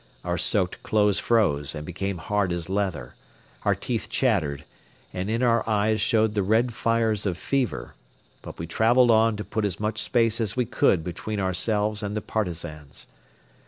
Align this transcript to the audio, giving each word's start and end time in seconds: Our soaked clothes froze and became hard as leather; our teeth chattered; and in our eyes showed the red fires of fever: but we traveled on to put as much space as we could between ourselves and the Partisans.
Our 0.23 0.35
soaked 0.39 0.81
clothes 0.81 1.19
froze 1.19 1.75
and 1.75 1.85
became 1.85 2.17
hard 2.17 2.51
as 2.51 2.69
leather; 2.71 3.13
our 3.61 3.75
teeth 3.75 4.09
chattered; 4.09 4.63
and 5.13 5.29
in 5.29 5.43
our 5.43 5.63
eyes 5.69 6.01
showed 6.01 6.33
the 6.33 6.41
red 6.41 6.73
fires 6.73 7.27
of 7.27 7.37
fever: 7.37 7.93
but 8.41 8.57
we 8.57 8.65
traveled 8.65 9.11
on 9.11 9.37
to 9.37 9.43
put 9.43 9.63
as 9.63 9.79
much 9.79 10.01
space 10.01 10.41
as 10.41 10.57
we 10.57 10.65
could 10.65 11.03
between 11.03 11.39
ourselves 11.39 12.01
and 12.01 12.17
the 12.17 12.21
Partisans. 12.23 13.05